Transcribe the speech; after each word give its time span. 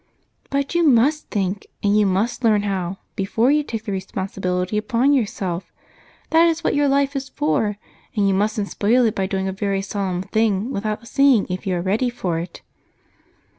"But 0.49 0.73
you 0.73 0.81
must 0.83 1.27
think, 1.29 1.67
and 1.83 1.95
you 1.95 2.07
must 2.07 2.43
learn 2.43 2.63
how 2.63 2.97
before 3.15 3.51
you 3.51 3.61
take 3.61 3.83
the 3.85 3.91
responsibility 3.91 4.75
upon 4.75 5.13
yourself. 5.13 5.71
That 6.31 6.47
is 6.47 6.63
what 6.63 6.73
your 6.73 6.87
life 6.87 7.15
is 7.15 7.29
for, 7.29 7.77
and 8.15 8.27
you 8.27 8.33
mustn't 8.33 8.69
spoil 8.69 9.05
it 9.05 9.13
by 9.13 9.27
doing 9.27 9.47
a 9.47 9.51
very 9.53 9.83
solemn 9.83 10.23
thing 10.23 10.71
without 10.73 11.07
seeing 11.07 11.45
if 11.51 11.67
you 11.67 11.75
are 11.75 11.83
ready 11.83 12.09
for 12.09 12.39
it." 12.39 12.63